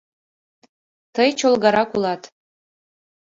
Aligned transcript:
—Тый 1.15 1.29
чолгарак 1.39 1.89
улат. 1.95 2.21